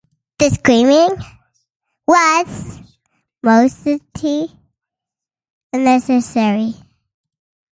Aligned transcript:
The 0.39 0.49
screaming 0.49 1.09
was 2.07 2.95
most 3.43 3.83
certainty 3.83 4.51
unnecessary. 5.71 6.73